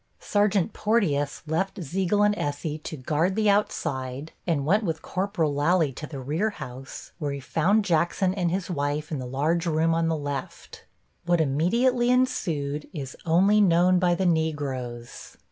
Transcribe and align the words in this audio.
Sergeant 0.19 0.73
Porteus 0.73 1.43
left 1.45 1.79
Ziegel 1.83 2.23
and 2.23 2.35
Essey 2.35 2.79
to 2.81 2.97
guard 2.97 3.35
the 3.35 3.47
outside 3.51 4.31
and 4.47 4.65
went 4.65 4.83
with 4.83 5.03
Corporal 5.03 5.53
Lally 5.53 5.91
to 5.93 6.07
the 6.07 6.19
rear 6.19 6.49
house, 6.49 7.11
where 7.19 7.31
he 7.33 7.39
found 7.39 7.85
Jackson 7.85 8.33
and 8.33 8.49
his 8.49 8.67
wife 8.67 9.11
in 9.11 9.19
the 9.19 9.27
large 9.27 9.67
room 9.67 9.93
on 9.93 10.07
the 10.07 10.17
left. 10.17 10.85
What 11.25 11.39
immediately 11.39 12.09
ensued 12.09 12.89
is 12.93 13.15
only 13.27 13.61
known 13.61 13.99
by 13.99 14.15
the 14.15 14.25
Negroes. 14.25 15.37